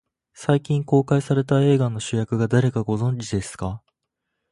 [0.33, 3.83] 最近公開された映画の主役が誰か、ご存じですか。